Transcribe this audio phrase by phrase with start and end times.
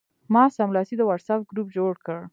[0.33, 2.19] ما سملاسي د وټساپ ګروپ جوړ کړ.